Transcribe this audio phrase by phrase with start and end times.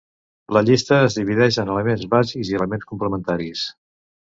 [0.55, 3.71] La llista es divideix en elements bàsics i elements complementaris.